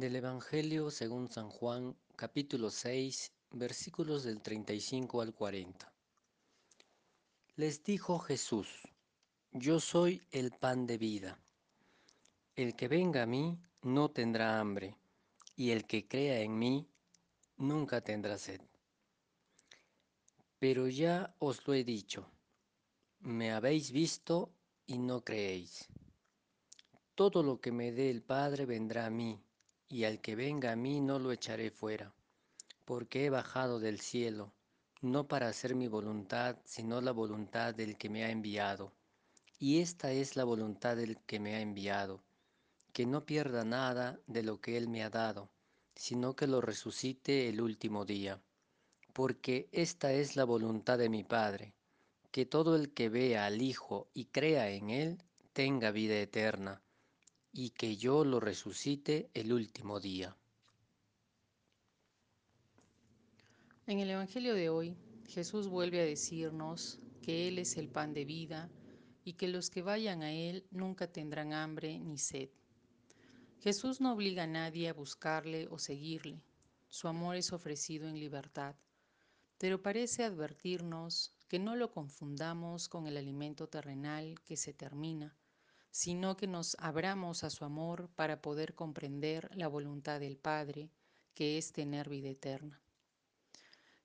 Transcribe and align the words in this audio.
Del 0.00 0.16
Evangelio 0.16 0.90
según 0.90 1.30
San 1.30 1.50
Juan, 1.50 1.94
capítulo 2.16 2.70
6, 2.70 3.32
versículos 3.50 4.24
del 4.24 4.40
35 4.40 5.20
al 5.20 5.34
40. 5.34 5.92
Les 7.56 7.84
dijo 7.84 8.18
Jesús, 8.18 8.66
Yo 9.52 9.78
soy 9.78 10.22
el 10.30 10.52
pan 10.52 10.86
de 10.86 10.96
vida. 10.96 11.38
El 12.56 12.76
que 12.76 12.88
venga 12.88 13.24
a 13.24 13.26
mí 13.26 13.60
no 13.82 14.10
tendrá 14.10 14.58
hambre, 14.58 14.96
y 15.54 15.72
el 15.72 15.86
que 15.86 16.08
crea 16.08 16.40
en 16.40 16.58
mí 16.58 16.88
nunca 17.58 18.00
tendrá 18.00 18.38
sed. 18.38 18.62
Pero 20.58 20.88
ya 20.88 21.34
os 21.40 21.66
lo 21.68 21.74
he 21.74 21.84
dicho, 21.84 22.26
me 23.18 23.52
habéis 23.52 23.90
visto 23.90 24.50
y 24.86 24.96
no 24.96 25.22
creéis. 25.22 25.88
Todo 27.14 27.42
lo 27.42 27.60
que 27.60 27.70
me 27.70 27.92
dé 27.92 28.08
el 28.08 28.22
Padre 28.22 28.64
vendrá 28.64 29.04
a 29.04 29.10
mí, 29.10 29.38
y 29.90 30.04
al 30.04 30.20
que 30.20 30.36
venga 30.36 30.70
a 30.70 30.76
mí 30.76 31.00
no 31.00 31.18
lo 31.18 31.32
echaré 31.32 31.72
fuera, 31.72 32.14
porque 32.84 33.26
he 33.26 33.30
bajado 33.30 33.80
del 33.80 34.00
cielo, 34.00 34.52
no 35.02 35.26
para 35.26 35.48
hacer 35.48 35.74
mi 35.74 35.88
voluntad, 35.88 36.56
sino 36.64 37.00
la 37.00 37.10
voluntad 37.10 37.74
del 37.74 37.98
que 37.98 38.08
me 38.08 38.24
ha 38.24 38.30
enviado. 38.30 38.92
Y 39.58 39.80
esta 39.80 40.12
es 40.12 40.36
la 40.36 40.44
voluntad 40.44 40.96
del 40.96 41.18
que 41.26 41.40
me 41.40 41.56
ha 41.56 41.60
enviado, 41.60 42.22
que 42.92 43.04
no 43.04 43.26
pierda 43.26 43.64
nada 43.64 44.20
de 44.28 44.44
lo 44.44 44.60
que 44.60 44.76
él 44.76 44.88
me 44.88 45.02
ha 45.02 45.10
dado, 45.10 45.50
sino 45.96 46.36
que 46.36 46.46
lo 46.46 46.60
resucite 46.60 47.48
el 47.48 47.60
último 47.60 48.04
día. 48.04 48.40
Porque 49.12 49.68
esta 49.72 50.12
es 50.12 50.36
la 50.36 50.44
voluntad 50.44 50.98
de 50.98 51.08
mi 51.08 51.24
Padre, 51.24 51.74
que 52.30 52.46
todo 52.46 52.76
el 52.76 52.94
que 52.94 53.08
vea 53.08 53.46
al 53.46 53.60
Hijo 53.60 54.06
y 54.14 54.26
crea 54.26 54.70
en 54.70 54.88
él 54.88 55.18
tenga 55.52 55.90
vida 55.90 56.16
eterna 56.16 56.80
y 57.52 57.70
que 57.70 57.96
yo 57.96 58.24
lo 58.24 58.40
resucite 58.40 59.30
el 59.34 59.52
último 59.52 60.00
día. 60.00 60.36
En 63.86 63.98
el 63.98 64.10
Evangelio 64.10 64.54
de 64.54 64.68
hoy, 64.68 64.96
Jesús 65.26 65.68
vuelve 65.68 66.00
a 66.00 66.04
decirnos 66.04 67.00
que 67.22 67.48
Él 67.48 67.58
es 67.58 67.76
el 67.76 67.88
pan 67.88 68.14
de 68.14 68.24
vida 68.24 68.70
y 69.24 69.32
que 69.32 69.48
los 69.48 69.68
que 69.68 69.82
vayan 69.82 70.22
a 70.22 70.32
Él 70.32 70.64
nunca 70.70 71.10
tendrán 71.10 71.52
hambre 71.52 71.98
ni 71.98 72.18
sed. 72.18 72.50
Jesús 73.58 74.00
no 74.00 74.12
obliga 74.12 74.44
a 74.44 74.46
nadie 74.46 74.88
a 74.88 74.94
buscarle 74.94 75.66
o 75.70 75.78
seguirle. 75.78 76.42
Su 76.88 77.08
amor 77.08 77.36
es 77.36 77.52
ofrecido 77.52 78.08
en 78.08 78.18
libertad, 78.18 78.76
pero 79.58 79.82
parece 79.82 80.24
advertirnos 80.24 81.34
que 81.48 81.58
no 81.58 81.76
lo 81.76 81.90
confundamos 81.90 82.88
con 82.88 83.06
el 83.06 83.16
alimento 83.16 83.68
terrenal 83.68 84.40
que 84.44 84.56
se 84.56 84.72
termina 84.72 85.36
sino 85.90 86.36
que 86.36 86.46
nos 86.46 86.76
abramos 86.78 87.44
a 87.44 87.50
su 87.50 87.64
amor 87.64 88.08
para 88.14 88.40
poder 88.40 88.74
comprender 88.74 89.50
la 89.54 89.68
voluntad 89.68 90.20
del 90.20 90.36
Padre, 90.36 90.90
que 91.34 91.58
es 91.58 91.72
tener 91.72 92.08
vida 92.08 92.28
eterna. 92.28 92.80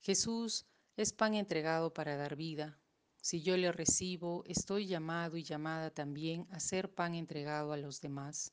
Jesús 0.00 0.66
es 0.96 1.12
pan 1.12 1.34
entregado 1.34 1.92
para 1.92 2.16
dar 2.16 2.36
vida. 2.36 2.78
Si 3.20 3.42
yo 3.42 3.56
le 3.56 3.72
recibo, 3.72 4.44
estoy 4.46 4.86
llamado 4.86 5.36
y 5.36 5.42
llamada 5.42 5.90
también 5.90 6.46
a 6.50 6.60
ser 6.60 6.94
pan 6.94 7.14
entregado 7.14 7.72
a 7.72 7.76
los 7.76 8.00
demás. 8.00 8.52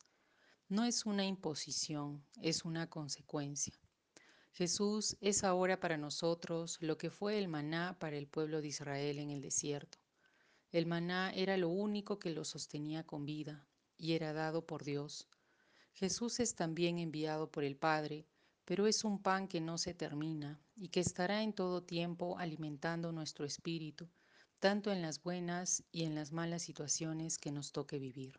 No 0.70 0.86
es 0.86 1.06
una 1.06 1.26
imposición, 1.26 2.26
es 2.42 2.64
una 2.64 2.90
consecuencia. 2.90 3.78
Jesús 4.54 5.18
es 5.22 5.44
ahora 5.44 5.80
para 5.80 5.98
nosotros 5.98 6.78
lo 6.82 6.98
que 6.98 7.09
fue 7.09 7.38
el 7.38 7.48
maná 7.48 7.98
para 8.00 8.18
el 8.18 8.28
pueblo 8.28 8.62
de 8.62 8.68
Israel 8.68 9.20
en 9.20 9.30
el 9.30 9.42
desierto. 9.42 10.01
El 10.72 10.86
maná 10.86 11.34
era 11.34 11.58
lo 11.58 11.68
único 11.68 12.18
que 12.18 12.30
lo 12.30 12.46
sostenía 12.46 13.06
con 13.06 13.26
vida 13.26 13.68
y 13.98 14.14
era 14.14 14.32
dado 14.32 14.66
por 14.66 14.86
Dios. 14.86 15.28
Jesús 15.92 16.40
es 16.40 16.56
también 16.56 16.98
enviado 16.98 17.52
por 17.52 17.66
el 17.66 17.76
Padre, 17.76 18.26
pero 18.64 18.88
es 18.88 19.04
un 19.04 19.22
pan 19.22 19.50
que 19.50 19.60
no 19.60 19.78
se 19.78 19.94
termina 19.94 20.62
y 20.78 20.88
que 20.88 21.02
estará 21.02 21.44
en 21.44 21.52
todo 21.52 21.84
tiempo 21.84 22.40
alimentando 22.40 23.12
nuestro 23.12 23.46
espíritu, 23.46 24.08
tanto 24.60 24.94
en 24.94 25.02
las 25.02 25.22
buenas 25.22 25.84
y 25.92 26.04
en 26.04 26.16
las 26.16 26.31
malas 26.31 26.62
situaciones 26.62 27.38
que 27.38 27.52
nos 27.52 27.74
toque 27.74 28.00
vivir. 28.00 28.38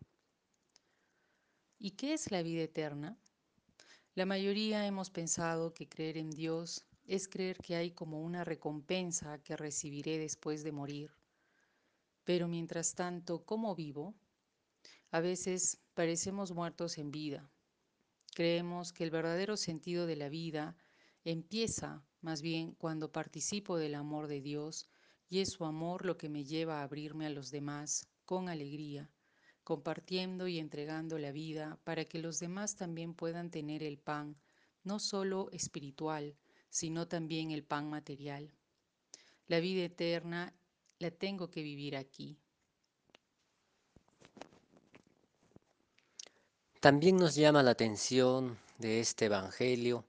¿Y 1.78 1.90
qué 1.90 2.14
es 2.14 2.30
la 2.30 2.42
vida 2.42 2.62
eterna? 2.62 3.18
La 4.14 4.24
mayoría 4.24 4.86
hemos 4.86 5.10
pensado 5.10 5.74
que 5.74 5.86
creer 5.86 6.16
en 6.16 6.30
Dios 6.30 6.86
es 7.04 7.28
creer 7.28 7.58
que 7.58 7.76
hay 7.76 7.90
como 7.90 8.22
una 8.22 8.42
recompensa 8.42 9.36
que 9.42 9.54
recibiré 9.54 10.16
después 10.16 10.64
de 10.64 10.72
morir 10.72 11.21
pero 12.24 12.48
mientras 12.48 12.94
tanto, 12.94 13.44
¿cómo 13.44 13.74
vivo? 13.74 14.14
A 15.10 15.20
veces 15.20 15.80
parecemos 15.94 16.52
muertos 16.52 16.98
en 16.98 17.10
vida. 17.10 17.50
Creemos 18.34 18.92
que 18.92 19.04
el 19.04 19.10
verdadero 19.10 19.56
sentido 19.56 20.06
de 20.06 20.16
la 20.16 20.28
vida 20.28 20.76
empieza 21.24 22.02
más 22.20 22.40
bien 22.40 22.72
cuando 22.72 23.12
participo 23.12 23.76
del 23.76 23.94
amor 23.94 24.28
de 24.28 24.40
Dios 24.40 24.88
y 25.28 25.40
es 25.40 25.50
su 25.50 25.64
amor 25.64 26.04
lo 26.06 26.16
que 26.16 26.28
me 26.28 26.44
lleva 26.44 26.80
a 26.80 26.84
abrirme 26.84 27.26
a 27.26 27.30
los 27.30 27.50
demás 27.50 28.08
con 28.24 28.48
alegría, 28.48 29.10
compartiendo 29.64 30.48
y 30.48 30.58
entregando 30.58 31.18
la 31.18 31.32
vida 31.32 31.78
para 31.84 32.04
que 32.04 32.18
los 32.18 32.38
demás 32.38 32.76
también 32.76 33.14
puedan 33.14 33.50
tener 33.50 33.82
el 33.82 33.98
pan, 33.98 34.36
no 34.84 34.98
solo 34.98 35.50
espiritual, 35.52 36.36
sino 36.70 37.06
también 37.08 37.50
el 37.50 37.64
pan 37.64 37.90
material. 37.90 38.54
La 39.46 39.60
vida 39.60 39.84
eterna 39.84 40.54
tengo 41.10 41.50
que 41.50 41.62
vivir 41.62 41.96
aquí. 41.96 42.38
También 46.80 47.16
nos 47.16 47.34
llama 47.34 47.62
la 47.62 47.72
atención 47.72 48.58
de 48.78 49.00
este 49.00 49.26
Evangelio 49.26 50.04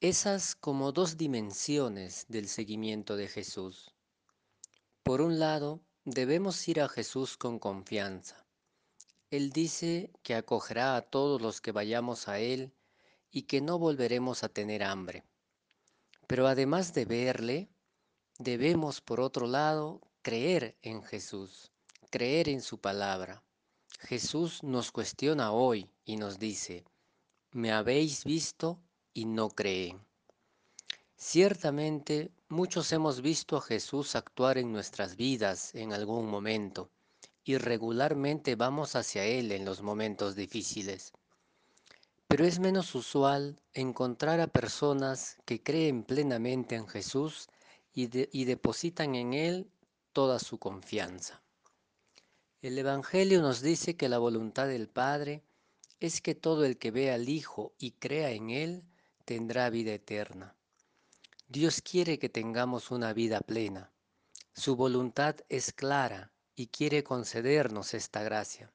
esas 0.00 0.54
como 0.54 0.92
dos 0.92 1.18
dimensiones 1.18 2.24
del 2.28 2.48
seguimiento 2.48 3.16
de 3.16 3.28
Jesús. 3.28 3.94
Por 5.02 5.20
un 5.20 5.38
lado, 5.38 5.82
debemos 6.04 6.66
ir 6.68 6.80
a 6.80 6.88
Jesús 6.88 7.36
con 7.36 7.58
confianza. 7.58 8.46
Él 9.30 9.50
dice 9.50 10.10
que 10.22 10.34
acogerá 10.34 10.96
a 10.96 11.02
todos 11.02 11.42
los 11.42 11.60
que 11.60 11.72
vayamos 11.72 12.28
a 12.28 12.38
Él 12.38 12.72
y 13.30 13.42
que 13.42 13.60
no 13.60 13.78
volveremos 13.78 14.42
a 14.42 14.48
tener 14.48 14.82
hambre. 14.82 15.24
Pero 16.26 16.46
además 16.46 16.94
de 16.94 17.04
verle, 17.04 17.68
debemos, 18.38 19.02
por 19.02 19.20
otro 19.20 19.46
lado, 19.46 20.00
creer 20.22 20.76
en 20.82 21.02
Jesús, 21.02 21.70
creer 22.10 22.48
en 22.48 22.60
su 22.60 22.78
palabra. 22.78 23.42
Jesús 24.00 24.62
nos 24.62 24.92
cuestiona 24.92 25.52
hoy 25.52 25.90
y 26.04 26.16
nos 26.16 26.38
dice, 26.38 26.84
me 27.52 27.72
habéis 27.72 28.24
visto 28.24 28.78
y 29.14 29.24
no 29.24 29.48
creen. 29.50 30.00
Ciertamente 31.16 32.30
muchos 32.48 32.92
hemos 32.92 33.22
visto 33.22 33.56
a 33.56 33.62
Jesús 33.62 34.14
actuar 34.14 34.58
en 34.58 34.72
nuestras 34.72 35.16
vidas 35.16 35.74
en 35.74 35.92
algún 35.92 36.26
momento 36.26 36.90
y 37.44 37.56
regularmente 37.56 38.56
vamos 38.56 38.96
hacia 38.96 39.24
Él 39.24 39.52
en 39.52 39.64
los 39.64 39.82
momentos 39.82 40.36
difíciles. 40.36 41.12
Pero 42.28 42.44
es 42.44 42.58
menos 42.58 42.94
usual 42.94 43.60
encontrar 43.74 44.40
a 44.40 44.46
personas 44.46 45.36
que 45.44 45.62
creen 45.62 46.04
plenamente 46.04 46.76
en 46.76 46.86
Jesús 46.86 47.48
y, 47.92 48.08
y 48.38 48.44
depositan 48.44 49.14
en 49.14 49.34
Él 49.34 49.70
toda 50.12 50.38
su 50.38 50.58
confianza. 50.58 51.40
El 52.62 52.76
Evangelio 52.78 53.40
nos 53.40 53.62
dice 53.62 53.96
que 53.96 54.08
la 54.08 54.18
voluntad 54.18 54.66
del 54.66 54.88
Padre 54.88 55.42
es 56.00 56.20
que 56.20 56.34
todo 56.34 56.64
el 56.64 56.78
que 56.78 56.90
vea 56.90 57.14
al 57.14 57.28
Hijo 57.28 57.72
y 57.78 57.92
crea 57.92 58.30
en 58.30 58.50
Él 58.50 58.84
tendrá 59.24 59.70
vida 59.70 59.92
eterna. 59.92 60.56
Dios 61.48 61.80
quiere 61.80 62.18
que 62.18 62.28
tengamos 62.28 62.90
una 62.90 63.12
vida 63.12 63.40
plena. 63.40 63.90
Su 64.52 64.76
voluntad 64.76 65.36
es 65.48 65.72
clara 65.72 66.32
y 66.56 66.66
quiere 66.66 67.04
concedernos 67.04 67.94
esta 67.94 68.22
gracia. 68.22 68.72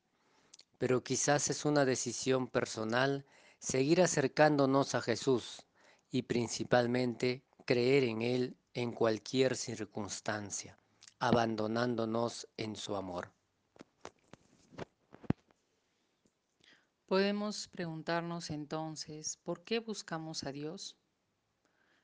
Pero 0.78 1.04
quizás 1.04 1.50
es 1.50 1.66
una 1.66 1.86
decisión 1.86 2.48
personal 2.48 3.26
seguir 3.60 4.02
acercándonos 4.02 4.96
a 4.96 5.02
Jesús 5.02 5.66
y 6.10 6.24
principalmente 6.24 7.44
creer 7.66 8.04
en 8.06 8.22
Él 8.22 8.58
en 8.74 8.94
cualquier 8.94 9.56
circunstancia 9.56 10.80
abandonándonos 11.20 12.48
en 12.58 12.76
su 12.76 12.96
amor. 12.96 13.32
Podemos 17.08 17.68
preguntarnos 17.68 18.50
entonces, 18.50 19.38
¿por 19.44 19.64
qué 19.64 19.80
buscamos 19.80 20.44
a 20.44 20.52
Dios? 20.52 20.98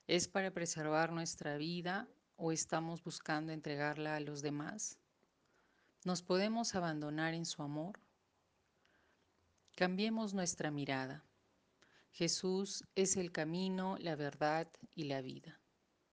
¿Es 0.08 0.28
para 0.28 0.52
preservar 0.52 1.12
nuestra 1.12 1.58
vida 1.58 2.08
o 2.36 2.52
estamos 2.52 3.04
buscando 3.04 3.52
entregarla 3.52 4.16
a 4.16 4.20
los 4.20 4.42
demás? 4.42 5.00
¿Nos 6.04 6.22
podemos 6.22 6.76
abandonar 6.76 7.34
en 7.34 7.46
su 7.46 7.64
amor? 7.64 8.00
Cambiemos 9.76 10.34
nuestra 10.34 10.72
mirada. 10.72 11.24
Jesús 12.12 12.84
es 12.96 13.18
el 13.18 13.32
camino, 13.32 13.98
la 14.00 14.16
verdad 14.16 14.68
y 14.96 15.06
la 15.06 15.22
vida. 15.22 15.61